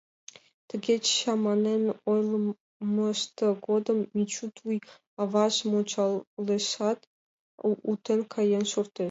[0.69, 3.35] Тыге чаманен ойлымышт
[3.67, 4.85] годым Мичу туйо
[5.21, 6.99] аважым ончалешат,
[7.91, 8.99] утен каен шортеш.